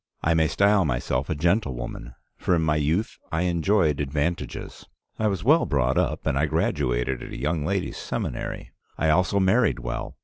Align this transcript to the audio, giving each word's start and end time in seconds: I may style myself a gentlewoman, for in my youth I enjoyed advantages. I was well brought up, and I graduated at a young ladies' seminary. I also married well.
I 0.23 0.33
may 0.33 0.47
style 0.47 0.83
myself 0.83 1.29
a 1.29 1.35
gentlewoman, 1.35 2.15
for 2.35 2.55
in 2.55 2.63
my 2.63 2.77
youth 2.77 3.19
I 3.31 3.43
enjoyed 3.43 3.99
advantages. 3.99 4.87
I 5.19 5.27
was 5.27 5.43
well 5.43 5.67
brought 5.67 5.99
up, 5.99 6.25
and 6.25 6.39
I 6.39 6.47
graduated 6.47 7.21
at 7.21 7.31
a 7.31 7.37
young 7.37 7.63
ladies' 7.67 7.97
seminary. 7.97 8.71
I 8.97 9.09
also 9.11 9.39
married 9.39 9.77
well. 9.77 10.17